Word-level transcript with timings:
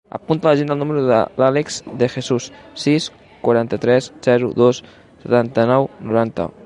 Apunta 0.17 0.45
a 0.47 0.51
l'agenda 0.51 0.75
el 0.75 0.79
número 0.83 1.01
de 1.09 1.17
l'Àlex 1.41 1.77
De 1.99 2.07
Jesus: 2.13 2.47
sis, 2.85 3.09
quaranta-tres, 3.45 4.09
zero, 4.29 4.51
dos, 4.63 4.81
setanta-nou, 5.27 5.89
noranta. 6.11 6.49